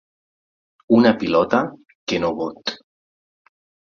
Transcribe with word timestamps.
Una 0.99 1.09
pilota 1.23 1.59
que 2.11 2.21
no 2.25 2.31
bot. 2.39 2.73